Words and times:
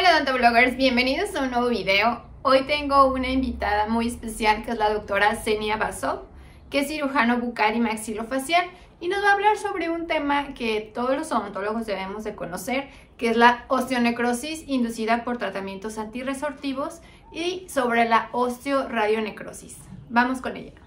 Hola 0.00 0.16
odontobloggers, 0.16 0.78
bienvenidos 0.78 1.36
a 1.36 1.42
un 1.42 1.50
nuevo 1.50 1.68
video. 1.68 2.22
Hoy 2.40 2.62
tengo 2.62 3.12
una 3.12 3.28
invitada 3.28 3.86
muy 3.86 4.06
especial 4.06 4.64
que 4.64 4.70
es 4.70 4.78
la 4.78 4.88
doctora 4.88 5.36
Zenia 5.36 5.76
Basov, 5.76 6.20
que 6.70 6.80
es 6.80 6.88
cirujano 6.88 7.36
bucal 7.36 7.76
y 7.76 7.80
maxilofacial 7.80 8.64
y 8.98 9.08
nos 9.08 9.22
va 9.22 9.28
a 9.28 9.32
hablar 9.34 9.58
sobre 9.58 9.90
un 9.90 10.06
tema 10.06 10.54
que 10.54 10.90
todos 10.94 11.14
los 11.18 11.30
odontólogos 11.30 11.84
debemos 11.84 12.24
de 12.24 12.34
conocer, 12.34 12.88
que 13.18 13.28
es 13.28 13.36
la 13.36 13.66
osteonecrosis 13.68 14.64
inducida 14.66 15.22
por 15.22 15.36
tratamientos 15.36 15.98
antirresortivos 15.98 17.02
y 17.30 17.68
sobre 17.68 18.08
la 18.08 18.30
osteoradionecrosis. 18.32 19.76
Vamos 20.08 20.40
con 20.40 20.56
ella. 20.56 20.80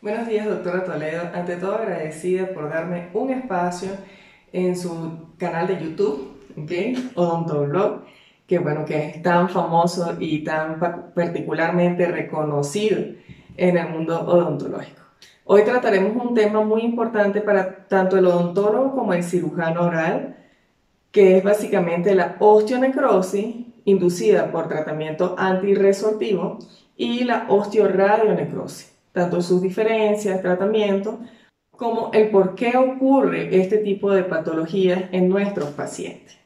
Buenos 0.00 0.28
días, 0.28 0.46
doctora 0.46 0.84
Toledo. 0.84 1.28
Ante 1.34 1.56
todo 1.56 1.74
agradecida 1.74 2.54
por 2.54 2.68
darme 2.68 3.08
un 3.14 3.30
espacio 3.30 3.90
en 4.52 4.78
su 4.78 5.26
canal 5.38 5.66
de 5.66 5.82
YouTube, 5.82 6.38
¿okay? 6.56 7.10
Odontoblog, 7.16 8.04
que 8.48 8.58
bueno, 8.58 8.86
que 8.86 9.06
es 9.06 9.22
tan 9.22 9.50
famoso 9.50 10.16
y 10.18 10.42
tan 10.42 10.80
particularmente 11.14 12.06
reconocido 12.06 12.98
en 13.58 13.76
el 13.76 13.88
mundo 13.90 14.18
odontológico. 14.22 15.02
Hoy 15.44 15.64
trataremos 15.64 16.16
un 16.16 16.34
tema 16.34 16.62
muy 16.62 16.80
importante 16.80 17.42
para 17.42 17.86
tanto 17.86 18.16
el 18.16 18.26
odontólogo 18.26 18.94
como 18.94 19.12
el 19.12 19.22
cirujano 19.22 19.82
oral, 19.82 20.36
que 21.12 21.36
es 21.36 21.44
básicamente 21.44 22.14
la 22.14 22.36
osteonecrosis 22.38 23.66
inducida 23.84 24.50
por 24.50 24.66
tratamiento 24.66 25.34
antirresortivo 25.36 26.58
y 26.96 27.24
la 27.24 27.44
osteoradionecrosis, 27.50 28.94
tanto 29.12 29.42
sus 29.42 29.60
diferencias, 29.60 30.40
tratamiento, 30.40 31.20
como 31.70 32.10
el 32.14 32.30
por 32.30 32.54
qué 32.54 32.78
ocurre 32.78 33.60
este 33.60 33.76
tipo 33.76 34.10
de 34.10 34.24
patologías 34.24 35.04
en 35.12 35.28
nuestros 35.28 35.68
pacientes. 35.70 36.38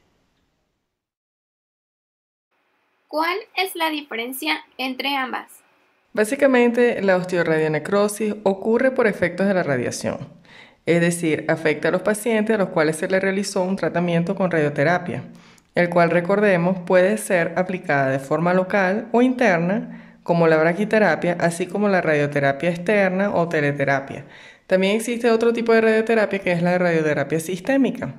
¿Cuál 3.13 3.37
es 3.55 3.75
la 3.75 3.91
diferencia 3.91 4.65
entre 4.79 5.15
ambas? 5.15 5.45
Básicamente, 6.13 6.99
la 7.03 7.17
osteoradionecrosis 7.17 8.33
ocurre 8.41 8.89
por 8.89 9.05
efectos 9.05 9.45
de 9.45 9.53
la 9.53 9.61
radiación, 9.61 10.17
es 10.87 10.99
decir, 10.99 11.45
afecta 11.47 11.89
a 11.89 11.91
los 11.91 12.01
pacientes 12.01 12.55
a 12.55 12.57
los 12.57 12.69
cuales 12.69 12.95
se 12.95 13.07
les 13.07 13.21
realizó 13.21 13.61
un 13.61 13.75
tratamiento 13.75 14.33
con 14.33 14.49
radioterapia, 14.49 15.25
el 15.75 15.91
cual 15.91 16.09
recordemos 16.09 16.79
puede 16.87 17.19
ser 17.19 17.53
aplicada 17.55 18.09
de 18.09 18.17
forma 18.17 18.55
local 18.55 19.09
o 19.11 19.21
interna, 19.21 20.17
como 20.23 20.47
la 20.47 20.57
braquiterapia, 20.57 21.37
así 21.39 21.67
como 21.67 21.89
la 21.89 22.01
radioterapia 22.01 22.71
externa 22.71 23.31
o 23.35 23.47
teleterapia, 23.47 24.25
también 24.65 24.95
existe 24.95 25.29
otro 25.29 25.53
tipo 25.53 25.71
de 25.71 25.81
radioterapia 25.81 26.39
que 26.39 26.51
es 26.51 26.63
la 26.63 26.79
radioterapia 26.79 27.39
sistémica. 27.39 28.15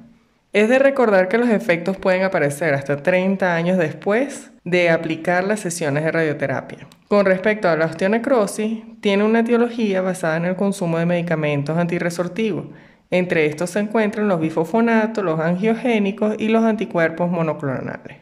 Es 0.54 0.68
de 0.68 0.78
recordar 0.78 1.28
que 1.28 1.36
los 1.36 1.48
efectos 1.48 1.96
pueden 1.96 2.22
aparecer 2.22 2.74
hasta 2.74 3.02
30 3.02 3.56
años 3.56 3.76
después 3.76 4.52
de 4.62 4.88
aplicar 4.88 5.42
las 5.42 5.58
sesiones 5.58 6.04
de 6.04 6.12
radioterapia. 6.12 6.86
Con 7.08 7.26
respecto 7.26 7.68
a 7.68 7.74
la 7.74 7.86
osteonecrosis, 7.86 8.84
tiene 9.00 9.24
una 9.24 9.40
etiología 9.40 10.00
basada 10.00 10.36
en 10.36 10.44
el 10.44 10.54
consumo 10.54 10.98
de 10.98 11.06
medicamentos 11.06 11.76
antirresortivos. 11.76 12.66
Entre 13.10 13.46
estos 13.46 13.70
se 13.70 13.80
encuentran 13.80 14.28
los 14.28 14.38
bifosfonatos, 14.38 15.24
los 15.24 15.40
angiogénicos 15.40 16.36
y 16.38 16.46
los 16.46 16.62
anticuerpos 16.62 17.28
monoclonales. 17.28 18.18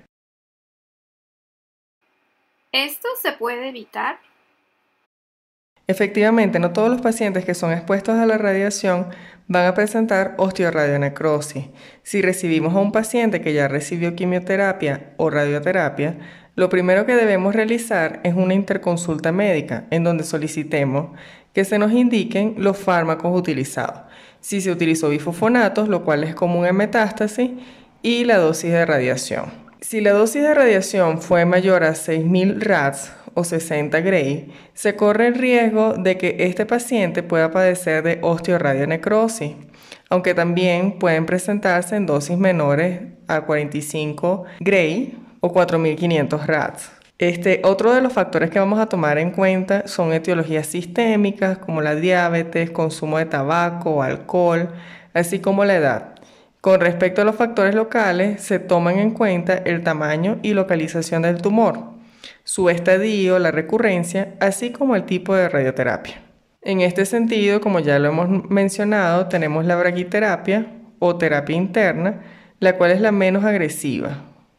¿Esto 2.73 3.09
se 3.21 3.33
puede 3.33 3.69
evitar? 3.69 4.21
Efectivamente, 5.93 6.59
no 6.59 6.73
todos 6.73 6.89
los 6.89 7.03
pacientes 7.03 7.45
que 7.45 7.53
son 7.53 7.71
expuestos 7.71 8.17
a 8.17 8.25
la 8.25 8.39
radiación 8.39 9.09
van 9.47 9.67
a 9.67 9.75
presentar 9.75 10.33
osteoradionecrosis. 10.39 11.67
Si 12.03 12.23
recibimos 12.23 12.75
a 12.75 12.79
un 12.79 12.93
paciente 12.93 13.43
que 13.43 13.53
ya 13.53 13.69
recibió 13.69 14.15
quimioterapia 14.15 15.13
o 15.19 15.29
radioterapia, 15.29 16.17
lo 16.55 16.71
primero 16.71 17.05
que 17.05 17.15
debemos 17.15 17.55
realizar 17.55 18.21
es 18.25 18.35
una 18.35 18.55
interconsulta 18.55 19.33
médica 19.33 19.85
en 19.91 20.03
donde 20.03 20.25
solicitemos 20.25 21.11
que 21.53 21.67
se 21.67 21.79
nos 21.79 21.93
indiquen 21.93 22.55
los 22.57 22.79
fármacos 22.79 23.39
utilizados. 23.39 24.01
Si 24.41 24.63
se 24.63 24.71
utilizó 24.71 25.11
bifosfonatos, 25.11 25.91
lo 25.91 26.07
cual 26.07 26.25
es 26.25 26.35
común 26.35 26.65
en 26.65 26.77
metástasis, 26.77 27.51
y 28.01 28.25
la 28.25 28.39
dosis 28.39 28.73
de 28.73 28.87
radiación. 28.87 29.53
Si 29.83 30.01
la 30.01 30.13
dosis 30.13 30.41
de 30.41 30.55
radiación 30.55 31.21
fue 31.21 31.45
mayor 31.45 31.85
a 31.85 31.93
6.000 31.93 32.61
RADS 32.61 33.13
o 33.35 33.45
60 33.45 34.01
Gray, 34.01 34.53
se 34.75 34.97
corre 34.97 35.29
el 35.29 35.35
riesgo 35.35 35.95
de 35.95 36.19
que 36.19 36.37
este 36.41 36.67
paciente 36.67 37.23
pueda 37.23 37.51
padecer 37.51 38.03
de 38.03 38.19
osteoradionecrosis, 38.23 39.53
aunque 40.09 40.35
también 40.35 40.99
pueden 40.99 41.27
presentarse 41.27 41.97
en 41.97 42.07
dosis 42.07 42.37
menores 42.37 43.01
a 43.29 43.43
45 43.43 44.45
Gray 44.61 45.19
o 45.41 45.53
4500 45.53 46.47
RADS. 46.47 46.91
Este, 47.19 47.61
otro 47.65 47.93
de 47.93 48.03
los 48.03 48.13
factores 48.13 48.51
que 48.51 48.59
vamos 48.59 48.81
a 48.81 48.87
tomar 48.87 49.19
en 49.19 49.31
cuenta 49.31 49.87
son 49.87 50.13
etiologías 50.13 50.67
sistémicas 50.67 51.59
como 51.59 51.81
la 51.81 51.95
diabetes, 51.95 52.71
consumo 52.71 53.19
de 53.19 53.27
tabaco 53.27 54.03
alcohol, 54.03 54.71
así 55.15 55.39
como 55.39 55.65
la 55.65 55.77
edad. 55.77 56.15
Con 56.61 56.81
respecto 56.81 57.23
a 57.23 57.25
los 57.25 57.37
factores 57.37 57.75
locales, 57.75 58.43
se 58.43 58.59
toman 58.59 58.99
en 58.99 59.13
cuenta 59.13 59.55
el 59.55 59.83
tamaño 59.83 60.39
y 60.43 60.55
localización 60.55 61.23
del 61.23 61.41
tumor 61.41 62.02
su 62.53 62.69
estadio, 62.69 63.39
la 63.39 63.51
recurrencia, 63.51 64.35
así 64.39 64.73
como 64.73 64.95
el 64.95 65.05
tipo 65.05 65.35
de 65.35 65.49
radioterapia. 65.49 66.21
En 66.61 66.83
este 66.83 67.07
sentido, 67.07 67.63
como 67.63 67.81
ya 67.81 67.99
lo 67.99 68.09
hemos 68.09 68.51
mencionado, 68.51 69.27
tenemos 69.29 69.65
la 69.65 69.75
braquiterapia 69.77 70.67
o 70.99 71.17
terapia 71.17 71.57
interna, 71.57 72.21
la 72.61 72.77
cual 72.77 72.91
es 72.91 73.01
la 73.01 73.11
menos 73.11 73.45
agresiva. 73.45 74.19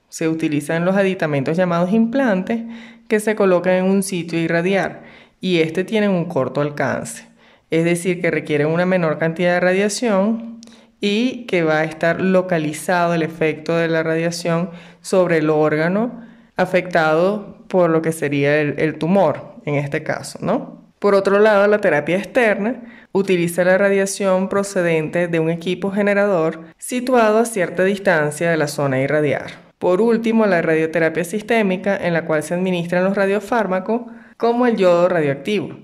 Se 0.10 0.28
utilizan 0.28 0.86
los 0.86 0.96
aditamentos 0.96 1.56
llamados 1.56 1.94
implantes 1.94 2.64
que 3.08 3.20
se 3.20 3.36
colocan 3.36 3.76
en 3.76 3.86
un 3.86 4.02
sitio 4.02 4.40
irradiar 4.40 5.04
y 5.40 5.60
este 5.60 5.84
tiene 5.84 6.10
un 6.10 6.26
corto 6.26 6.62
alcance, 6.62 7.28
es 7.70 7.86
decir, 7.86 8.22
que 8.22 8.32
requieren 8.32 8.70
una 8.70 8.88
menor 8.88 9.20
cantidad 9.20 9.54
de 9.54 9.60
radiación 9.60 10.62
y 11.00 11.46
que 11.46 11.62
va 11.62 11.82
a 11.82 11.84
estar 11.84 12.22
localizado 12.22 13.14
el 13.14 13.22
efecto 13.22 13.78
de 13.78 13.88
la 13.88 14.02
radiación 14.02 14.72
sobre 15.02 15.38
el 15.38 15.52
órgano 15.52 16.24
afectado 16.56 17.63
por 17.74 17.90
lo 17.90 18.04
que 18.04 18.12
sería 18.12 18.62
el, 18.62 19.00
tumor 19.00 19.56
en 19.66 19.74
este 19.74 20.04
caso, 20.04 20.38
¿no? 20.44 20.94
Por 21.00 21.16
otro 21.16 21.40
lado, 21.40 21.66
la 21.66 21.80
terapia 21.80 22.18
externa 22.18 23.08
utiliza 23.14 23.64
la 23.64 23.80
radiación 23.80 24.48
procedente 24.48 25.28
de 25.28 25.40
un 25.40 25.50
equipo 25.50 25.90
generador 25.90 26.66
situado 26.78 27.40
a 27.40 27.46
cierta 27.46 27.84
distancia 27.84 28.52
de 28.52 28.58
la 28.58 28.68
zona 28.68 29.02
irradiar. 29.02 29.54
Por 29.80 30.02
último, 30.02 30.46
la 30.46 30.62
radioterapia 30.62 31.24
sistémica, 31.24 31.98
en 31.98 32.14
la 32.14 32.26
cual 32.26 32.44
se 32.44 32.54
administran 32.54 33.06
los 33.06 33.16
radiofármacos, 33.16 34.04
como 34.38 34.68
el 34.68 34.76
yodo 34.76 35.10
radioactivo. 35.10 35.76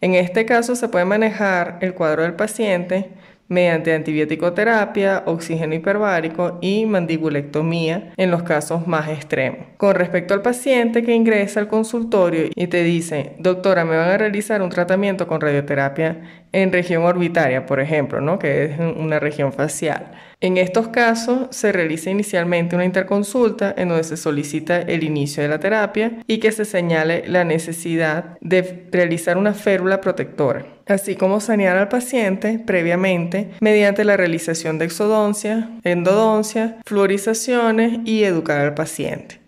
En 0.00 0.16
este 0.16 0.46
caso 0.46 0.74
se 0.74 0.88
puede 0.88 1.04
manejar 1.04 1.78
el 1.80 1.94
cuadro 1.94 2.24
del 2.24 2.34
paciente 2.34 3.10
mediante 3.48 3.94
antibiótico-terapia, 3.94 5.22
oxígeno 5.26 5.74
hiperbárico 5.74 6.58
y 6.60 6.86
mandibulectomía 6.86 8.12
en 8.16 8.30
los 8.30 8.42
casos 8.42 8.86
más 8.86 9.08
extremos. 9.08 9.66
Con 9.76 9.94
respecto 9.94 10.34
al 10.34 10.42
paciente 10.42 11.02
que 11.02 11.14
ingresa 11.14 11.60
al 11.60 11.68
consultorio 11.68 12.48
y 12.54 12.66
te 12.66 12.82
dice, 12.82 13.34
doctora, 13.38 13.84
me 13.84 13.96
van 13.96 14.10
a 14.10 14.18
realizar 14.18 14.62
un 14.62 14.70
tratamiento 14.70 15.26
con 15.26 15.40
radioterapia 15.40 16.46
en 16.52 16.72
región 16.72 17.04
orbitaria, 17.04 17.66
por 17.66 17.80
ejemplo, 17.80 18.20
¿no? 18.20 18.38
que 18.38 18.64
es 18.64 18.78
una 18.78 19.18
región 19.18 19.52
facial. 19.52 20.12
En 20.40 20.58
estos 20.58 20.88
casos 20.88 21.48
se 21.50 21.72
realiza 21.72 22.10
inicialmente 22.10 22.76
una 22.76 22.84
interconsulta 22.84 23.74
en 23.74 23.88
donde 23.88 24.04
se 24.04 24.18
solicita 24.18 24.82
el 24.82 25.02
inicio 25.02 25.42
de 25.42 25.48
la 25.48 25.60
terapia 25.60 26.18
y 26.26 26.40
que 26.40 26.52
se 26.52 26.66
señale 26.66 27.26
la 27.26 27.44
necesidad 27.44 28.36
de 28.42 28.86
realizar 28.92 29.38
una 29.38 29.54
férula 29.54 30.02
protectora, 30.02 30.66
así 30.86 31.16
como 31.16 31.40
sanear 31.40 31.78
al 31.78 31.88
paciente 31.88 32.58
previamente 32.58 33.52
mediante 33.60 34.04
la 34.04 34.18
realización 34.18 34.78
de 34.78 34.84
exodoncia, 34.84 35.70
endodoncia, 35.84 36.82
fluorizaciones 36.84 38.00
y 38.04 38.24
educar 38.24 38.60
al 38.60 38.74
paciente. 38.74 39.40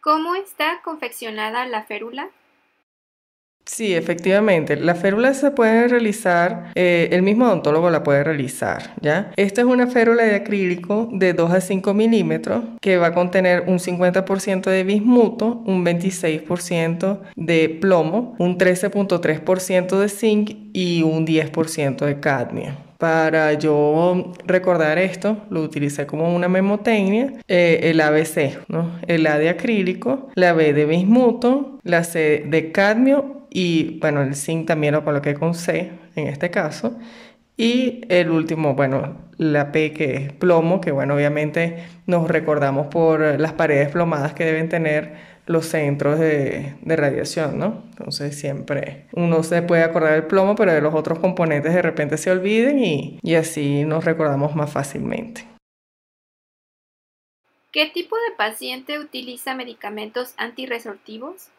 ¿Cómo 0.00 0.34
está 0.36 0.80
confeccionada 0.82 1.66
la 1.66 1.82
férula? 1.84 2.30
Sí, 3.66 3.94
efectivamente. 3.94 4.76
La 4.76 4.94
férula 4.94 5.32
se 5.32 5.50
puede 5.50 5.88
realizar, 5.88 6.72
eh, 6.74 7.08
el 7.12 7.22
mismo 7.22 7.46
odontólogo 7.46 7.88
la 7.88 8.02
puede 8.02 8.22
realizar, 8.22 8.94
¿ya? 9.00 9.32
Esta 9.36 9.62
es 9.62 9.66
una 9.66 9.86
férula 9.86 10.24
de 10.24 10.34
acrílico 10.34 11.08
de 11.12 11.32
2 11.32 11.50
a 11.50 11.60
5 11.62 11.94
milímetros 11.94 12.62
que 12.82 12.98
va 12.98 13.08
a 13.08 13.14
contener 13.14 13.64
un 13.66 13.78
50% 13.78 14.70
de 14.70 14.84
bismuto, 14.84 15.62
un 15.64 15.82
26% 15.84 17.20
de 17.36 17.70
plomo, 17.80 18.36
un 18.38 18.58
13.3% 18.58 19.98
de 19.98 20.08
zinc 20.10 20.50
y 20.74 21.02
un 21.02 21.26
10% 21.26 22.04
de 22.04 22.20
cadmio. 22.20 22.84
Para 22.98 23.54
yo 23.54 24.32
recordar 24.46 24.98
esto, 24.98 25.38
lo 25.50 25.62
utilicé 25.62 26.06
como 26.06 26.34
una 26.34 26.48
memotecnia, 26.48 27.32
eh, 27.48 27.80
el 27.84 28.00
ABC, 28.00 28.58
¿no? 28.68 28.92
el 29.06 29.26
A 29.26 29.38
de 29.38 29.48
acrílico, 29.48 30.28
la 30.34 30.52
B 30.52 30.72
de 30.72 30.86
bismuto, 30.86 31.80
la 31.82 32.04
C 32.04 32.44
de 32.46 32.72
cadmio 32.72 33.43
y 33.54 34.00
bueno, 34.00 34.20
el 34.20 34.34
zinc 34.34 34.66
también 34.66 34.94
lo 34.94 35.04
coloqué 35.04 35.34
con 35.34 35.54
C 35.54 35.92
en 36.16 36.26
este 36.26 36.50
caso. 36.50 36.98
Y 37.56 38.02
el 38.08 38.30
último, 38.30 38.74
bueno, 38.74 39.16
la 39.38 39.70
P 39.70 39.92
que 39.92 40.16
es 40.16 40.32
plomo, 40.32 40.80
que 40.80 40.90
bueno, 40.90 41.14
obviamente 41.14 41.84
nos 42.06 42.26
recordamos 42.26 42.88
por 42.88 43.38
las 43.38 43.52
paredes 43.52 43.90
plomadas 43.90 44.34
que 44.34 44.44
deben 44.44 44.68
tener 44.68 45.14
los 45.46 45.66
centros 45.66 46.18
de, 46.18 46.74
radiación, 46.84 47.60
¿no? 47.60 47.84
Entonces 47.90 48.36
siempre 48.36 49.06
uno 49.12 49.44
se 49.44 49.62
puede 49.62 49.84
acordar 49.84 50.14
del 50.14 50.24
plomo, 50.24 50.56
pero 50.56 50.72
de 50.72 50.80
los 50.80 50.92
otros 50.92 51.20
componentes 51.20 51.72
de 51.72 51.82
repente 51.82 52.16
se 52.16 52.32
olviden 52.32 52.80
y, 52.80 53.20
y 53.22 53.36
así 53.36 53.84
nos 53.84 54.04
recordamos 54.04 54.56
más 54.56 54.72
fácilmente. 54.72 55.46
¿Qué 57.70 57.86
tipo 57.86 58.16
de 58.16 58.36
paciente 58.36 58.98
utiliza 58.98 59.54
medicamentos 59.54 60.34
antirresortivos? 60.38 61.50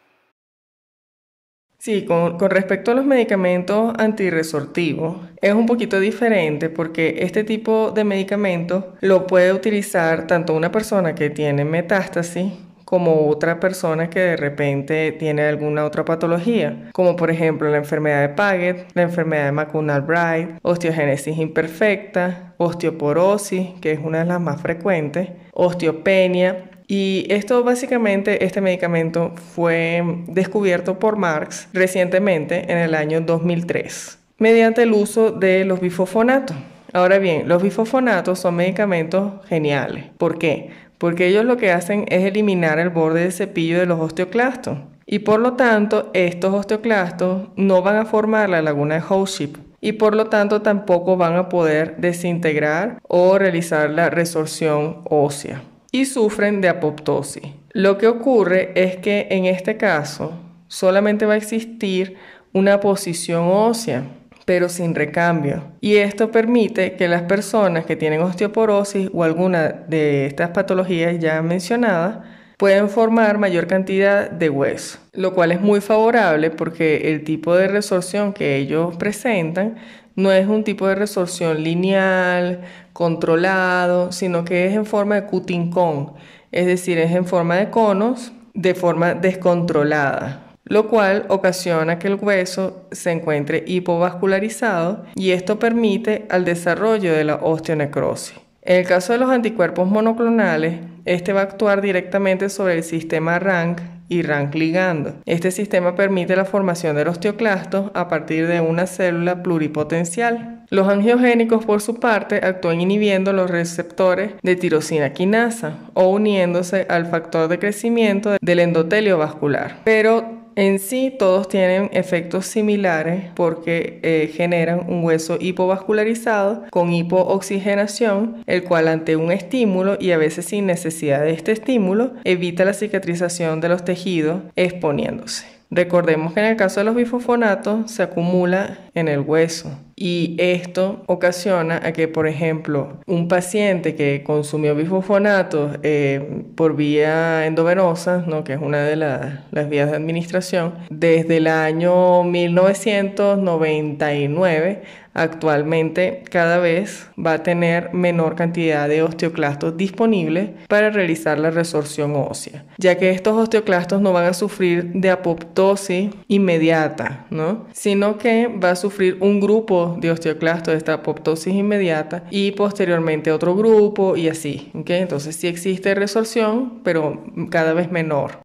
Sí, 1.86 2.04
con, 2.04 2.40
respecto 2.40 2.90
a 2.90 2.94
los 2.96 3.06
medicamentos 3.06 3.94
antirresortivos, 4.00 5.18
es 5.40 5.54
un 5.54 5.68
poquito 5.68 6.00
diferente 6.00 6.72
porque 6.72 7.18
este 7.20 7.44
tipo 7.44 7.92
de 7.92 8.04
medicamentos 8.04 8.86
lo 9.02 9.28
puede 9.28 9.54
utilizar 9.54 10.26
tanto 10.26 10.56
una 10.56 10.72
persona 10.72 11.14
que 11.14 11.30
tiene 11.30 11.64
metástasis 11.64 12.54
como 12.86 13.28
otra 13.30 13.60
persona 13.60 14.10
que 14.10 14.20
de 14.20 14.36
repente 14.36 15.12
tiene 15.12 15.44
alguna 15.44 15.86
otra 15.86 16.04
patología, 16.04 16.90
como 16.92 17.16
por 17.16 17.30
ejemplo 17.30 17.70
la 17.70 17.78
enfermedad 17.78 18.22
de 18.22 18.30
Paget, 18.30 18.88
la 18.96 19.04
enfermedad 19.04 19.46
de 19.46 19.52
McCune-Albright, 19.52 20.58
osteogénesis 20.64 21.38
imperfecta, 21.38 22.56
osteoporosis, 22.58 23.80
que 23.80 23.92
es 23.92 24.00
una 24.04 24.20
de 24.20 24.26
las 24.26 24.42
más 24.42 24.60
frecuentes, 24.60 25.30
osteopenia, 25.54 26.72
y 26.88 27.26
esto 27.30 27.64
básicamente, 27.64 28.46
este 28.46 28.62
medicamento 28.62 29.34
fue 29.56 30.04
descubierto 30.28 31.00
por 31.00 31.18
Marx 31.18 31.68
recientemente 31.74 32.72
en 32.72 32.78
el 32.78 32.96
año 32.96 33.22
2003 33.22 34.20
mediante 34.38 34.84
el 34.84 34.94
uso 34.94 35.32
de 35.32 35.66
los 35.66 35.80
bifosfonatos. 35.80 36.58
Ahora 36.94 37.20
bien, 37.20 37.48
los 37.48 37.62
bifosfonatos 37.62 38.40
son 38.40 38.56
medicamentos 38.56 39.34
geniales. 39.48 40.06
¿Por 40.18 40.38
qué? 40.38 40.70
Porque 40.98 41.28
ellos 41.28 41.46
lo 41.46 41.58
que 41.58 41.72
hacen 41.72 42.06
es 42.08 42.24
eliminar 42.24 42.80
el 42.80 42.90
borde 42.90 43.24
de 43.24 43.32
cepillo 43.32 43.80
de 43.80 43.86
los 43.86 44.00
osteoclastos. 44.00 44.78
Y 45.06 45.20
por 45.20 45.40
lo 45.40 45.54
tanto, 45.54 46.10
estos 46.14 46.54
osteoclastos 46.54 47.50
no 47.56 47.82
van 47.82 47.98
a 47.98 48.06
formar 48.06 48.50
la 48.50 48.62
laguna 48.62 48.96
de 48.96 49.04
Howship 49.08 49.58
y 49.82 49.94
por 49.94 50.16
lo 50.16 50.28
tanto 50.28 50.62
tampoco 50.62 51.16
van 51.16 51.36
a 51.36 51.50
poder 51.50 51.98
desintegrar 51.98 53.00
o 53.08 53.38
realizar 53.38 53.92
la 53.92 54.10
resorción 54.10 55.02
ósea 55.04 55.62
y 55.96 56.04
sufren 56.04 56.60
de 56.60 56.68
apoptosis. 56.68 57.44
Lo 57.72 57.98
que 57.98 58.08
ocurre 58.08 58.74
es 58.76 58.98
que 58.98 59.28
en 59.30 59.46
este 59.46 59.78
caso 59.78 60.34
solamente 60.68 61.26
va 61.26 61.36
a 61.36 61.38
existir 61.38 62.18
una 62.52 62.82
posición 62.82 63.46
ósea, 63.48 64.04
pero 64.44 64.68
sin 64.68 64.94
recambio. 64.94 65.64
Y 65.80 65.96
esto 65.96 66.32
permite 66.32 66.98
que 66.98 67.08
las 67.08 67.22
personas 67.22 67.86
que 67.86 67.96
tienen 67.96 68.20
osteoporosis 68.20 69.10
o 69.14 69.24
alguna 69.24 69.70
de 69.70 70.26
estas 70.26 70.50
patologías 70.50 71.18
ya 71.18 71.42
mencionadas 71.42 72.18
pueden 72.58 72.90
formar 72.90 73.38
mayor 73.38 73.66
cantidad 73.68 74.30
de 74.30 74.50
hueso, 74.50 75.00
lo 75.14 75.34
cual 75.34 75.54
es 75.54 75.62
muy 75.62 75.80
favorable 75.80 76.50
porque 76.50 77.10
el 77.14 77.24
tipo 77.24 77.56
de 77.56 77.70
resorción 77.70 78.34
que 78.34 78.58
ellos 78.58 78.98
presentan 78.98 79.78
no 80.16 80.32
es 80.32 80.48
un 80.48 80.64
tipo 80.64 80.88
de 80.88 80.96
resorción 80.96 81.64
lineal, 81.64 82.62
controlado, 82.94 84.12
sino 84.12 84.46
que 84.46 84.68
es 84.68 84.74
en 84.74 84.86
forma 84.86 85.16
de 85.16 85.26
cutting 85.26 85.70
cone, 85.70 86.12
es 86.52 86.66
decir, 86.66 86.98
es 86.98 87.12
en 87.12 87.26
forma 87.26 87.58
de 87.58 87.70
conos 87.70 88.32
de 88.54 88.74
forma 88.74 89.14
descontrolada, 89.14 90.56
lo 90.64 90.88
cual 90.88 91.26
ocasiona 91.28 92.00
que 92.00 92.08
el 92.08 92.16
hueso 92.16 92.88
se 92.92 93.12
encuentre 93.12 93.64
hipovascularizado 93.68 95.04
y 95.16 95.32
esto 95.32 95.60
permite 95.60 96.26
al 96.30 96.46
desarrollo 96.46 97.14
de 97.14 97.26
la 97.26 97.36
osteonecrosis. 97.36 98.40
En 98.62 98.78
el 98.78 98.88
caso 98.88 99.14
de 99.14 99.20
los 99.20 99.30
anticuerpos 99.30 99.88
monoclonales, 99.88 100.80
este 101.04 101.34
va 101.34 101.42
a 101.42 101.44
actuar 101.44 101.82
directamente 101.82 102.50
sobre 102.50 102.76
el 102.76 102.84
sistema 102.84 103.38
RANK 103.38 103.80
y 104.08 104.22
RANK 104.22 104.56
ligando. 104.56 105.16
Este 105.26 105.52
sistema 105.52 105.96
permite 105.96 106.36
la 106.36 106.46
formación 106.46 106.96
del 106.96 107.08
osteoclasto 107.08 107.92
a 107.94 108.08
partir 108.08 108.48
de 108.48 108.62
una 108.62 108.88
célula 108.88 109.44
pluripotencial. 109.44 110.64
Los 110.70 110.88
angiogénicos, 110.88 111.66
por 111.66 111.82
su 111.82 112.00
parte, 112.00 112.38
actúan 112.44 112.82
inhibiendo 112.82 113.34
los 113.34 113.50
receptores 113.50 114.32
de 114.42 114.56
tirosina 114.56 115.14
quinasa 115.14 115.78
o 115.94 116.10
uniéndose 116.10 116.88
al 116.90 117.06
factor 117.06 117.48
de 117.48 117.60
crecimiento 117.60 118.38
del 118.42 118.60
endotelio 118.60 119.18
vascular. 119.18 119.78
Pero 119.84 120.45
en 120.56 120.80
sí, 120.80 121.14
todos 121.18 121.50
tienen 121.50 121.90
efectos 121.92 122.46
similares 122.46 123.26
porque 123.36 124.00
eh, 124.04 124.32
generan 124.34 124.86
un 124.88 125.04
hueso 125.04 125.38
hipovascularizado 125.40 126.64
con 126.70 126.94
hipooxigenación, 126.94 128.44
el 128.48 128.64
cual 128.64 128.88
ante 128.88 129.16
un 129.16 129.32
estímulo 129.32 129.98
y 130.00 130.12
a 130.12 130.18
veces 130.18 130.46
sin 130.46 130.66
necesidad 130.66 131.22
de 131.22 131.32
este 131.32 131.52
estímulo 131.52 132.14
evita 132.24 132.66
la 132.66 132.74
cicatrización 132.74 133.60
de 133.60 133.70
los 133.70 133.84
tejidos 133.84 134.44
exponiéndose. 134.56 135.46
Recordemos 135.72 136.34
que 136.34 136.40
en 136.40 136.46
el 136.46 136.56
caso 136.56 136.80
de 136.80 136.86
los 136.86 136.96
bifosfonatos 136.96 137.92
se 137.92 138.04
acumula 138.04 138.80
en 138.94 139.08
el 139.08 139.20
hueso 139.20 139.72
y 139.96 140.36
esto 140.40 141.04
ocasiona 141.08 141.80
a 141.84 141.94
que, 141.94 142.10
por 142.10 142.28
ejemplo, 142.28 143.00
un 143.08 143.28
paciente 143.28 143.96
que 143.96 144.24
consumió 144.24 144.76
bifosfonatos 144.76 145.80
eh, 145.84 146.44
por 146.56 146.76
vía 146.76 147.46
endovenosa, 147.46 148.24
¿no? 148.28 148.44
que 148.44 148.54
es 148.54 148.62
una 148.62 148.84
de 148.84 148.96
las 148.98 149.70
vías 149.70 149.90
de 149.90 149.96
administración, 149.96 150.76
desde 150.90 151.38
el 151.38 151.48
año 151.48 152.24
1999 152.24 155.06
actualmente 155.16 156.24
cada 156.30 156.60
vez 156.60 157.10
va 157.18 157.34
a 157.34 157.44
tener 157.44 157.94
menor 157.94 158.36
cantidad 158.36 158.88
de 158.88 159.02
osteoclastos 159.02 159.78
disponibles 159.78 160.50
para 160.68 160.90
realizar 160.90 161.40
la 161.40 161.50
resorción 161.50 162.14
ósea, 162.16 162.66
ya 162.78 162.98
que 162.98 163.12
estos 163.12 163.38
osteoclastos 163.38 164.02
no 164.02 164.12
van 164.12 164.26
a 164.26 164.34
sufrir 164.34 164.92
de 164.94 165.10
apoptosis 165.10 166.12
inmediata, 166.28 167.26
¿no? 167.30 167.66
sino 167.72 168.18
que 168.18 168.48
va 168.48 168.72
a 168.72 168.76
sufrir 168.76 169.18
un 169.22 169.40
grupo 169.40 169.85
de 170.00 170.12
osteoclastos 170.12 170.74
de 170.74 170.78
esta 170.78 170.94
apoptosis 170.94 171.54
inmediata 171.54 172.24
y 172.30 172.52
posteriormente 172.52 173.32
otro 173.32 173.56
grupo 173.56 174.18
y 174.18 174.28
así. 174.28 174.72
¿okay? 174.74 175.02
Entonces 175.02 175.36
sí 175.36 175.48
existe 175.48 175.96
resorción, 175.96 176.82
pero 176.84 177.24
cada 177.50 177.74
vez 177.74 177.92
menor. 177.92 178.40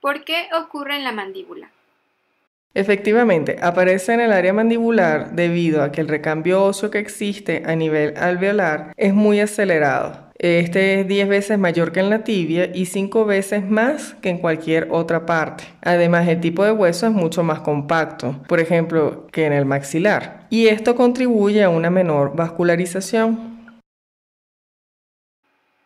¿Por 0.00 0.24
qué 0.24 0.48
ocurre 0.54 0.96
en 0.96 1.04
la 1.04 1.12
mandíbula? 1.12 1.70
Efectivamente, 2.74 3.56
aparece 3.62 4.14
en 4.14 4.20
el 4.20 4.32
área 4.32 4.52
mandibular 4.52 5.30
debido 5.30 5.82
a 5.82 5.92
que 5.92 6.00
el 6.00 6.08
recambio 6.08 6.64
óseo 6.64 6.90
que 6.90 6.98
existe 6.98 7.62
a 7.64 7.76
nivel 7.76 8.16
alveolar 8.16 8.92
es 8.96 9.14
muy 9.14 9.38
acelerado. 9.38 10.23
Este 10.36 11.00
es 11.00 11.06
10 11.08 11.28
veces 11.28 11.58
mayor 11.58 11.92
que 11.92 12.00
en 12.00 12.10
la 12.10 12.24
tibia 12.24 12.68
y 12.74 12.86
5 12.86 13.24
veces 13.24 13.64
más 13.64 14.14
que 14.14 14.30
en 14.30 14.38
cualquier 14.38 14.88
otra 14.90 15.26
parte. 15.26 15.64
Además, 15.80 16.26
el 16.26 16.40
tipo 16.40 16.64
de 16.64 16.72
hueso 16.72 17.06
es 17.06 17.12
mucho 17.12 17.44
más 17.44 17.60
compacto, 17.60 18.42
por 18.48 18.58
ejemplo, 18.58 19.28
que 19.30 19.46
en 19.46 19.52
el 19.52 19.64
maxilar. 19.64 20.46
Y 20.50 20.66
esto 20.66 20.96
contribuye 20.96 21.62
a 21.62 21.68
una 21.68 21.88
menor 21.88 22.34
vascularización. 22.34 23.54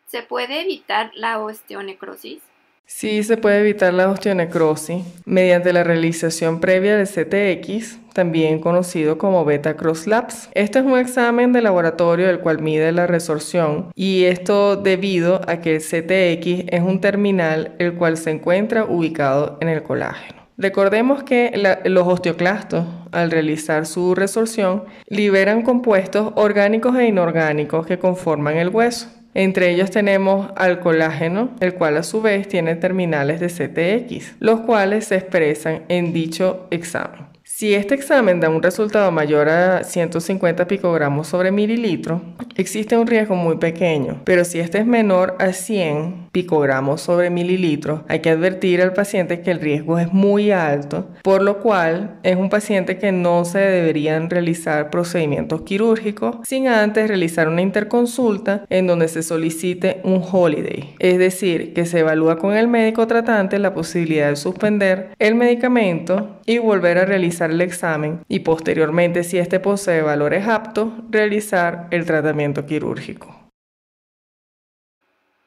¿Se 0.07 0.23
puede 0.23 0.61
evitar 0.61 1.11
la 1.13 1.39
osteonecrosis? 1.39 2.41
Sí 2.87 3.21
se 3.21 3.37
puede 3.37 3.59
evitar 3.59 3.93
la 3.93 4.09
osteonecrosis 4.09 5.03
mediante 5.25 5.71
la 5.73 5.83
realización 5.83 6.59
previa 6.59 6.97
del 6.97 7.07
CTX, 7.07 7.99
también 8.19 8.59
conocido 8.59 9.17
como 9.17 9.45
beta 9.45 9.77
cross 9.77 10.05
labs. 10.05 10.49
Este 10.53 10.79
es 10.79 10.83
un 10.83 10.97
examen 10.99 11.53
de 11.53 11.61
laboratorio 11.61 12.29
el 12.29 12.41
cual 12.41 12.59
mide 12.59 12.91
la 12.91 13.07
resorción 13.07 13.93
y 13.95 14.25
esto 14.25 14.75
debido 14.75 15.39
a 15.47 15.61
que 15.61 15.77
el 15.77 15.81
CTX 15.81 16.65
es 16.67 16.81
un 16.81 16.99
terminal 16.99 17.75
el 17.79 17.93
cual 17.93 18.17
se 18.17 18.31
encuentra 18.31 18.83
ubicado 18.83 19.57
en 19.61 19.69
el 19.69 19.83
colágeno. 19.83 20.41
Recordemos 20.57 21.23
que 21.23 21.53
los 21.85 22.07
osteoclastos, 22.09 22.83
al 23.13 23.31
realizar 23.31 23.85
su 23.85 24.13
resorción, 24.15 24.83
liberan 25.07 25.61
compuestos 25.61 26.33
orgánicos 26.35 26.97
e 26.97 27.07
inorgánicos 27.07 27.87
que 27.87 27.99
conforman 27.99 28.57
el 28.57 28.67
hueso. 28.67 29.07
Entre 29.33 29.69
ellos 29.69 29.91
tenemos 29.91 30.51
al 30.57 30.81
colágeno, 30.81 31.51
el 31.61 31.75
cual 31.75 31.95
a 31.95 32.03
su 32.03 32.21
vez 32.21 32.49
tiene 32.49 32.75
terminales 32.75 33.39
de 33.39 33.47
CTX, 33.47 34.35
los 34.41 34.59
cuales 34.59 35.05
se 35.05 35.15
expresan 35.15 35.83
en 35.87 36.11
dicho 36.11 36.67
examen. 36.69 37.28
Si 37.51 37.73
este 37.73 37.95
examen 37.95 38.39
da 38.39 38.47
un 38.47 38.61
resultado 38.61 39.11
mayor 39.11 39.49
a 39.49 39.83
150 39.83 40.67
picogramos 40.67 41.27
sobre 41.27 41.51
mililitro, 41.51 42.21
existe 42.55 42.95
un 42.95 43.07
riesgo 43.07 43.35
muy 43.35 43.57
pequeño, 43.57 44.21
pero 44.23 44.45
si 44.45 44.59
este 44.59 44.77
es 44.77 44.85
menor 44.85 45.35
a 45.39 45.51
100, 45.51 46.28
picogramos 46.31 47.01
sobre 47.01 47.29
mililitros, 47.29 48.01
hay 48.07 48.19
que 48.19 48.29
advertir 48.29 48.81
al 48.81 48.93
paciente 48.93 49.41
que 49.41 49.51
el 49.51 49.59
riesgo 49.59 49.99
es 49.99 50.11
muy 50.13 50.51
alto, 50.51 51.07
por 51.23 51.41
lo 51.41 51.59
cual 51.59 52.19
es 52.23 52.35
un 52.35 52.49
paciente 52.49 52.97
que 52.97 53.11
no 53.11 53.45
se 53.45 53.59
deberían 53.59 54.29
realizar 54.29 54.89
procedimientos 54.89 55.61
quirúrgicos 55.61 56.37
sin 56.43 56.67
antes 56.67 57.07
realizar 57.07 57.47
una 57.47 57.61
interconsulta 57.61 58.65
en 58.69 58.87
donde 58.87 59.07
se 59.07 59.23
solicite 59.23 60.01
un 60.03 60.23
holiday, 60.29 60.95
es 60.99 61.17
decir, 61.17 61.73
que 61.73 61.85
se 61.85 61.99
evalúa 61.99 62.37
con 62.37 62.55
el 62.55 62.67
médico 62.67 63.07
tratante 63.07 63.59
la 63.59 63.73
posibilidad 63.73 64.29
de 64.29 64.35
suspender 64.35 65.09
el 65.19 65.35
medicamento 65.35 66.39
y 66.45 66.57
volver 66.57 66.97
a 66.97 67.05
realizar 67.05 67.51
el 67.51 67.61
examen 67.61 68.21
y 68.27 68.39
posteriormente, 68.39 69.23
si 69.23 69.37
este 69.37 69.59
posee 69.59 70.01
valores 70.01 70.47
aptos, 70.47 70.89
realizar 71.09 71.87
el 71.91 72.05
tratamiento 72.05 72.65
quirúrgico. 72.65 73.38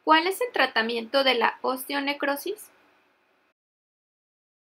¿Cuál 0.05 0.27
es 0.27 0.41
el 0.41 0.53
tratamiento 0.53 1.23
de 1.23 1.35
la 1.35 1.59
osteonecrosis? 1.63 2.71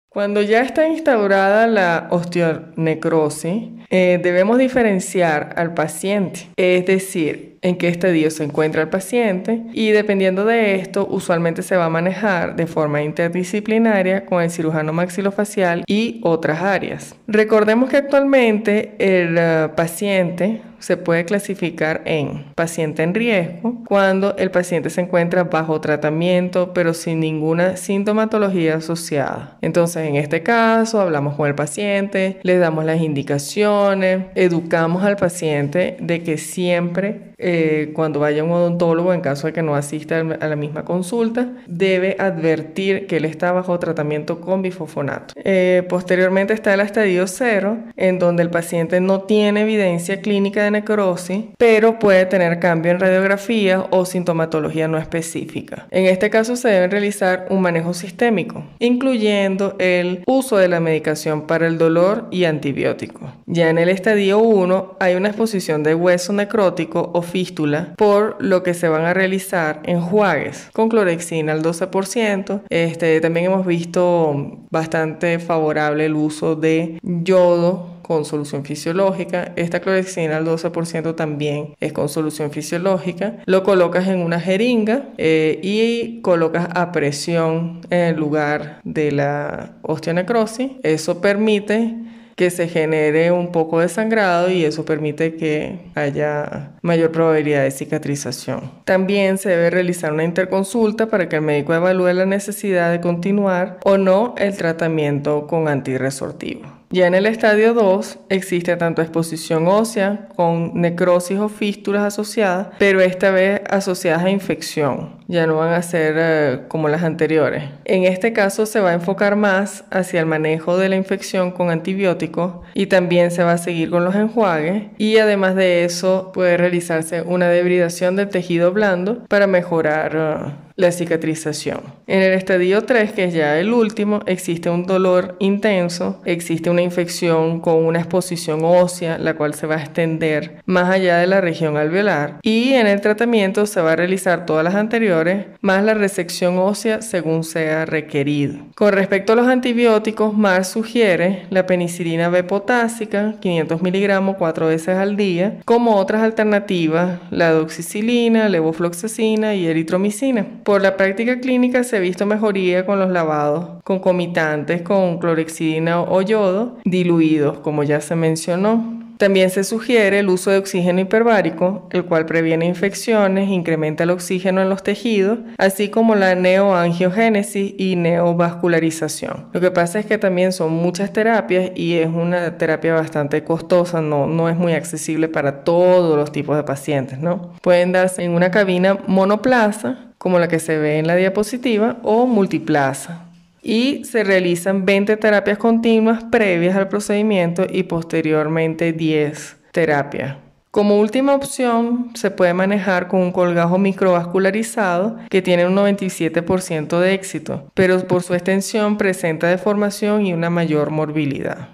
Cuando 0.09 0.41
ya 0.41 0.61
está 0.61 0.87
instaurada 0.87 1.67
la 1.67 2.07
osteonecrosis, 2.09 3.69
eh, 3.89 4.19
debemos 4.21 4.57
diferenciar 4.57 5.53
al 5.55 5.75
paciente, 5.75 6.49
es 6.57 6.85
decir, 6.85 7.57
en 7.61 7.77
qué 7.77 7.89
estadio 7.89 8.31
se 8.31 8.43
encuentra 8.43 8.81
el 8.81 8.89
paciente 8.89 9.61
y 9.71 9.91
dependiendo 9.91 10.45
de 10.45 10.75
esto, 10.75 11.07
usualmente 11.09 11.61
se 11.61 11.77
va 11.77 11.85
a 11.85 11.89
manejar 11.89 12.55
de 12.55 12.67
forma 12.67 13.01
interdisciplinaria 13.01 14.25
con 14.25 14.41
el 14.41 14.49
cirujano 14.49 14.93
maxilofacial 14.93 15.83
y 15.87 16.19
otras 16.23 16.61
áreas. 16.61 17.15
Recordemos 17.27 17.89
que 17.89 17.97
actualmente 17.97 18.95
el 18.97 19.35
eh, 19.37 19.69
paciente 19.75 20.61
se 20.79 20.97
puede 20.97 21.25
clasificar 21.25 22.01
en 22.05 22.45
paciente 22.55 23.03
en 23.03 23.13
riesgo 23.13 23.83
cuando 23.87 24.35
el 24.37 24.51
paciente 24.51 24.89
se 24.89 25.01
encuentra 25.01 25.43
bajo 25.45 25.79
tratamiento 25.81 26.73
pero 26.73 26.93
sin 26.93 27.19
ninguna 27.19 27.77
sintomatología 27.77 28.75
asociada. 28.75 29.57
Entonces, 29.61 30.07
en 30.07 30.15
este 30.15 30.43
caso, 30.43 30.99
hablamos 30.99 31.35
con 31.35 31.47
el 31.47 31.55
paciente, 31.55 32.39
le 32.43 32.57
damos 32.57 32.85
las 32.85 33.01
indicaciones, 33.01 34.25
educamos 34.35 35.03
al 35.03 35.15
paciente 35.15 35.97
de 35.99 36.23
que 36.23 36.37
siempre 36.37 37.29
eh, 37.41 37.91
cuando 37.93 38.19
vaya 38.19 38.43
un 38.43 38.51
odontólogo, 38.51 39.13
en 39.13 39.21
caso 39.21 39.47
de 39.47 39.53
que 39.53 39.61
no 39.61 39.75
asista 39.75 40.19
a 40.19 40.47
la 40.47 40.55
misma 40.57 40.83
consulta, 40.83 41.53
debe 41.67 42.17
advertir 42.19 43.07
que 43.07 43.17
él 43.17 43.25
está 43.25 43.53
bajo 43.53 43.79
tratamiento 43.79 44.41
con 44.41 44.61
bifosfonato. 44.61 45.33
Eh, 45.37 45.83
posteriormente 45.87 46.53
está 46.53 46.73
el 46.73 46.81
estadio 46.81 47.25
cero, 47.27 47.77
en 47.95 48.19
donde 48.19 48.43
el 48.43 48.49
paciente 48.49 48.99
no 48.99 49.21
tiene 49.21 49.61
evidencia 49.61 50.19
clínica 50.21 50.68
necrosis, 50.71 51.45
pero 51.57 51.99
puede 51.99 52.25
tener 52.25 52.59
cambio 52.59 52.91
en 52.91 52.99
radiografía 52.99 53.85
o 53.91 54.05
sintomatología 54.05 54.87
no 54.87 54.97
específica. 54.97 55.87
En 55.91 56.05
este 56.05 56.29
caso 56.29 56.55
se 56.55 56.69
debe 56.69 56.87
realizar 56.87 57.47
un 57.49 57.61
manejo 57.61 57.93
sistémico, 57.93 58.63
incluyendo 58.79 59.75
el 59.79 60.23
uso 60.25 60.57
de 60.57 60.67
la 60.67 60.79
medicación 60.79 61.47
para 61.47 61.67
el 61.67 61.77
dolor 61.77 62.27
y 62.31 62.45
antibióticos. 62.45 63.29
Ya 63.45 63.69
en 63.69 63.77
el 63.77 63.89
estadio 63.89 64.39
1 64.39 64.97
hay 64.99 65.15
una 65.15 65.29
exposición 65.29 65.83
de 65.83 65.95
hueso 65.95 66.33
necrótico 66.33 67.11
o 67.13 67.21
fístula, 67.21 67.93
por 67.97 68.37
lo 68.39 68.63
que 68.63 68.73
se 68.73 68.87
van 68.87 69.05
a 69.05 69.13
realizar 69.13 69.81
enjuagues 69.83 70.69
con 70.73 70.89
clorexina 70.89 71.53
al 71.53 71.61
12%. 71.61 72.61
Este, 72.69 73.21
también 73.21 73.47
hemos 73.47 73.65
visto 73.65 74.59
bastante 74.69 75.39
favorable 75.39 76.05
el 76.05 76.15
uso 76.15 76.55
de 76.55 76.99
yodo 77.01 77.98
con 78.09 78.25
solución 78.25 78.65
fisiológica. 78.65 79.53
Esta 79.55 79.81
clorexina 79.81 80.37
al 80.37 80.45
12% 80.47 81.13
también 81.15 81.75
es 81.79 81.93
con 81.93 82.09
solución 82.09 82.49
fisiológica. 82.49 83.35
Lo 83.45 83.61
colocas 83.61 84.07
en 84.07 84.21
una 84.21 84.39
jeringa 84.39 85.09
eh, 85.19 85.59
y 85.61 86.19
colocas 86.21 86.69
a 86.73 86.91
presión 86.91 87.81
en 87.91 87.99
el 87.99 88.15
lugar 88.15 88.81
de 88.83 89.11
la 89.11 89.75
osteonecrosis. 89.83 90.71
Eso 90.81 91.21
permite 91.21 91.97
que 92.35 92.49
se 92.49 92.67
genere 92.67 93.31
un 93.31 93.51
poco 93.51 93.79
de 93.79 93.89
sangrado 93.89 94.49
y 94.49 94.65
eso 94.65 94.85
permite 94.85 95.35
que 95.35 95.77
haya 95.93 96.71
mayor 96.81 97.11
probabilidad 97.11 97.61
de 97.61 97.69
cicatrización. 97.69 98.71
También 98.85 99.37
se 99.37 99.49
debe 99.49 99.69
realizar 99.69 100.13
una 100.13 100.23
interconsulta 100.23 101.05
para 101.09 101.29
que 101.29 101.35
el 101.35 101.43
médico 101.43 101.75
evalúe 101.75 102.11
la 102.13 102.25
necesidad 102.25 102.89
de 102.89 103.01
continuar 103.01 103.77
o 103.83 103.99
no 103.99 104.33
el 104.39 104.57
tratamiento 104.57 105.45
con 105.45 105.67
antirresortivo. 105.67 106.78
Ya 106.91 107.05
en 107.05 107.13
el 107.13 107.27
estadio 107.27 107.75
2 107.75 108.17
existe 108.29 108.75
tanto 108.75 109.03
exposición 109.03 109.67
ósea 109.67 110.27
con 110.35 110.81
necrosis 110.81 111.37
o 111.37 111.47
fístulas 111.47 112.01
asociadas, 112.01 112.69
pero 112.79 112.99
esta 112.99 113.29
vez 113.29 113.61
asociadas 113.69 114.23
a 114.23 114.31
infección. 114.31 115.18
Ya 115.29 115.45
no 115.45 115.57
van 115.57 115.73
a 115.73 115.83
ser 115.83 116.15
eh, 116.17 116.59
como 116.67 116.89
las 116.89 117.03
anteriores. 117.03 117.65
En 117.85 118.03
este 118.03 118.33
caso 118.33 118.65
se 118.65 118.79
va 118.79 118.89
a 118.89 118.93
enfocar 118.95 119.35
más 119.35 119.83
hacia 119.91 120.19
el 120.19 120.25
manejo 120.25 120.75
de 120.77 120.89
la 120.89 120.95
infección 120.95 121.51
con 121.51 121.69
antibióticos 121.69 122.65
y 122.73 122.87
también 122.87 123.29
se 123.29 123.43
va 123.43 123.51
a 123.51 123.57
seguir 123.59 123.91
con 123.91 124.03
los 124.03 124.15
enjuagues 124.15 124.85
y 124.97 125.17
además 125.19 125.55
de 125.55 125.85
eso 125.85 126.31
puede 126.33 126.57
realizarse 126.57 127.21
una 127.21 127.47
debridación 127.47 128.15
del 128.15 128.29
tejido 128.29 128.73
blando 128.73 129.23
para 129.27 129.45
mejorar 129.45 130.15
eh, 130.15 130.69
la 130.79 130.93
cicatrización. 130.93 131.81
En 132.07 132.21
el 132.21 132.31
estadio 132.31 132.85
3, 132.85 133.11
que 133.11 133.25
es 133.25 133.33
ya 133.33 133.59
el 133.59 133.73
último, 133.73 134.21
existe 134.25 134.69
un 134.69 134.85
dolor 134.85 135.35
intenso, 135.39 136.21
existe 136.23 136.69
una 136.69 136.81
infección 136.81 137.59
con 137.59 137.83
una 137.83 137.99
exposición 137.99 138.61
ósea, 138.63 139.17
la 139.17 139.33
cual 139.33 139.53
se 139.55 139.67
va 139.67 139.75
a 139.75 139.81
extender 139.81 140.61
más 140.65 140.89
allá 140.89 141.17
de 141.17 141.27
la 141.27 141.41
región 141.41 141.75
alveolar. 141.75 142.39
Y 142.43 142.75
en 142.75 142.87
el 142.87 143.01
tratamiento 143.01 143.65
se 143.65 143.81
va 143.81 143.91
a 143.91 143.95
realizar 143.97 144.45
todas 144.45 144.63
las 144.63 144.75
anteriores, 144.75 145.18
más 145.61 145.83
la 145.83 145.93
resección 145.93 146.57
ósea 146.57 147.01
según 147.01 147.43
sea 147.43 147.85
requerido. 147.85 148.59
Con 148.75 148.93
respecto 148.93 149.33
a 149.33 149.35
los 149.35 149.47
antibióticos, 149.47 150.35
Mars 150.37 150.69
sugiere 150.69 151.45
la 151.49 151.65
penicilina 151.65 152.29
B 152.29 152.43
potásica, 152.43 153.35
500 153.39 153.81
miligramos 153.81 154.37
cuatro 154.37 154.67
veces 154.67 154.97
al 154.97 155.15
día, 155.15 155.59
como 155.65 155.95
otras 155.95 156.23
alternativas, 156.23 157.19
la 157.31 157.51
doxicilina, 157.51 158.49
levofloxacina 158.49 159.55
y 159.55 159.67
eritromicina. 159.67 160.45
Por 160.63 160.81
la 160.81 160.97
práctica 160.97 161.39
clínica 161.39 161.83
se 161.83 161.97
ha 161.97 161.99
visto 161.99 162.25
mejoría 162.25 162.85
con 162.85 162.99
los 162.99 163.09
lavados 163.09 163.79
concomitantes 163.83 164.81
con 164.81 165.17
clorexidina 165.17 166.01
o 166.01 166.21
yodo 166.21 166.77
diluidos, 166.85 167.59
como 167.59 167.83
ya 167.83 168.01
se 168.01 168.15
mencionó. 168.15 168.98
También 169.19 169.49
se 169.49 169.65
sugiere 169.65 170.19
el 170.19 170.29
uso 170.29 170.49
de 170.49 170.59
oxígeno 170.59 171.01
hiperbárico, 171.01 171.89
el 171.91 172.05
cual 172.05 172.25
previene 172.25 172.65
infecciones, 172.65 173.49
incrementa 173.49 174.05
el 174.05 174.11
oxígeno 174.11 174.61
en 174.61 174.69
los 174.69 174.81
tejidos, 174.81 175.39
así 175.57 175.89
como 175.89 176.15
la 176.15 176.35
neoangiogénesis 176.35 177.73
y 177.77 177.97
neovascularización. 177.97 179.47
Lo 179.51 179.59
que 179.59 179.71
pasa 179.71 179.99
es 179.99 180.05
que 180.05 180.17
también 180.17 180.53
son 180.53 180.71
muchas 180.71 181.11
terapias 181.11 181.71
y 181.75 181.95
es 181.95 182.07
una 182.07 182.57
terapia 182.57 182.93
bastante 182.93 183.43
costosa, 183.43 183.99
no, 183.99 184.25
no 184.25 184.47
es 184.47 184.55
muy 184.55 184.71
accesible 184.71 185.27
para 185.27 185.65
todos 185.65 186.15
los 186.15 186.31
tipos 186.31 186.55
de 186.55 186.63
pacientes, 186.63 187.19
¿no? 187.19 187.55
Pueden 187.61 187.91
darse 187.91 188.23
en 188.23 188.31
una 188.31 188.51
cabina 188.51 188.99
monoplaza, 189.05 189.97
como 190.17 190.39
la 190.39 190.47
que 190.47 190.59
se 190.59 190.77
ve 190.77 190.97
en 190.97 191.07
la 191.07 191.17
diapositiva, 191.17 191.97
o 192.03 192.25
multiplaza. 192.25 193.28
Y 193.61 194.03
se 194.05 194.23
realizan 194.23 194.85
20 194.85 195.17
terapias 195.17 195.57
continuas 195.57 196.23
previas 196.25 196.75
al 196.75 196.87
procedimiento 196.87 197.65
y 197.69 197.83
posteriormente 197.83 198.93
10 198.93 199.57
terapias. 199.71 200.37
Como 200.71 200.99
última 200.99 201.33
opción, 201.33 202.11
se 202.13 202.29
puede 202.29 202.53
manejar 202.53 203.07
con 203.07 203.21
un 203.21 203.31
colgajo 203.31 203.79
microvascularizado 203.79 205.17
que 205.27 205.41
tiene 205.41 205.65
un 205.65 205.75
97% 205.75 206.99
de 206.99 207.13
éxito, 207.15 207.71
pero 207.73 207.99
por 208.05 208.21
su 208.21 208.35
extensión 208.35 208.95
presenta 208.95 209.47
deformación 209.47 210.27
y 210.27 210.33
una 210.33 210.51
mayor 210.51 210.91
morbilidad. 210.91 211.69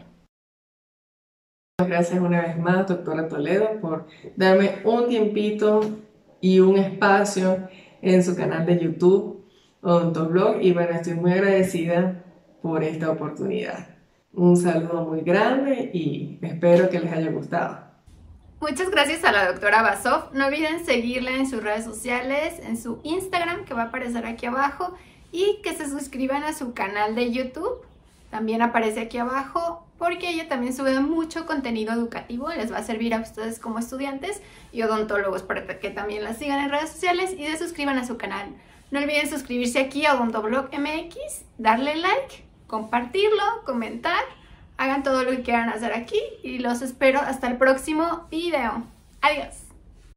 Gracias 1.86 2.22
una 2.22 2.42
vez 2.42 2.58
más, 2.58 2.88
doctora 2.88 3.28
Toledo, 3.28 3.82
por 3.82 4.08
darme 4.38 4.78
un 4.86 5.10
tiempito 5.10 5.82
y 6.40 6.62
un 6.62 6.78
espacio 6.78 7.68
en 8.02 8.24
su 8.24 8.34
canal 8.34 8.66
de 8.66 8.80
YouTube 8.80 9.35
Odontoblog 9.86 10.62
y 10.62 10.74
bueno, 10.74 10.94
estoy 10.94 11.14
muy 11.14 11.32
agradecida 11.32 12.24
por 12.64 12.84
esta 12.84 13.12
oportunidad. 13.12 13.88
Un 14.34 14.58
saludo 14.58 15.06
muy 15.06 15.22
grande 15.22 15.92
y 15.94 16.40
espero 16.42 16.90
que 16.90 17.00
les 17.00 17.14
haya 17.14 17.30
gustado. 17.30 17.86
Muchas 18.60 18.90
gracias 18.90 19.24
a 19.24 19.32
la 19.32 19.46
doctora 19.48 19.84
Basov. 19.84 20.34
No 20.34 20.48
olviden 20.48 20.84
seguirla 20.84 21.36
en 21.36 21.48
sus 21.48 21.62
redes 21.62 21.86
sociales, 21.86 22.60
en 22.64 22.82
su 22.82 23.00
Instagram 23.04 23.66
que 23.66 23.76
va 23.76 23.84
a 23.84 23.86
aparecer 23.86 24.26
aquí 24.26 24.48
abajo 24.48 24.96
y 25.32 25.60
que 25.62 25.76
se 25.76 25.88
suscriban 25.88 26.44
a 26.44 26.54
su 26.54 26.74
canal 26.74 27.14
de 27.14 27.32
YouTube. 27.32 27.86
También 28.32 28.64
aparece 28.64 29.02
aquí 29.02 29.20
abajo 29.20 29.86
porque 30.00 30.30
ella 30.30 30.50
también 30.50 30.74
sube 30.74 31.00
mucho 31.00 31.46
contenido 31.46 31.94
educativo, 31.94 32.50
les 32.50 32.72
va 32.72 32.80
a 32.80 32.84
servir 32.84 33.14
a 33.14 33.20
ustedes 33.20 33.60
como 33.60 33.78
estudiantes 33.78 34.42
y 34.72 34.82
odontólogos 34.82 35.44
para 35.44 35.80
que 35.80 35.92
también 35.92 36.24
la 36.24 36.34
sigan 36.34 36.60
en 36.60 36.72
redes 36.72 36.90
sociales 36.90 37.36
y 37.38 37.46
se 37.46 37.58
suscriban 37.60 38.00
a 38.00 38.08
su 38.08 38.18
canal. 38.18 38.56
No 38.92 39.00
olviden 39.00 39.30
suscribirse 39.30 39.80
aquí 39.80 40.06
a 40.06 40.14
Odontoblog 40.14 40.70
MX, 40.72 41.44
darle 41.58 41.96
like, 41.96 42.44
compartirlo, 42.68 43.64
comentar, 43.66 44.24
hagan 44.78 45.04
todo 45.04 45.24
lo 45.24 45.32
que 45.32 45.42
quieran 45.42 45.70
hacer 45.70 45.94
aquí 45.94 46.20
y 46.44 46.60
los 46.60 46.82
espero 46.82 47.20
hasta 47.20 47.48
el 47.48 47.58
próximo 47.58 48.28
video. 48.30 48.84
Adiós. 49.22 49.65